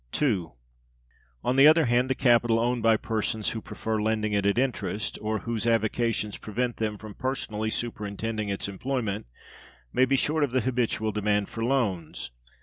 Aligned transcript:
On 1.43 1.57
the 1.57 1.67
other 1.67 1.85
hand, 1.85 2.09
the 2.09 2.15
capital 2.15 2.59
owned 2.59 2.81
by 2.81 2.97
persons 2.97 3.51
who 3.51 3.61
prefer 3.61 4.01
lending 4.01 4.33
it 4.33 4.47
at 4.47 4.57
interest, 4.57 5.19
or 5.21 5.41
whose 5.41 5.67
avocations 5.67 6.39
prevent 6.39 6.77
them 6.77 6.97
from 6.97 7.13
personally 7.13 7.69
superintending 7.69 8.49
its 8.49 8.67
employment, 8.67 9.27
may 9.93 10.05
be 10.05 10.15
short 10.15 10.43
of 10.43 10.49
the 10.49 10.61
habitual 10.61 11.11
demand 11.11 11.49
for 11.49 11.63
loans. 11.63 12.31